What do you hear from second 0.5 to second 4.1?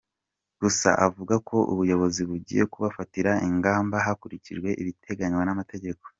Gusa avuga ko ubuyobozi bugiye kubafatira ingamba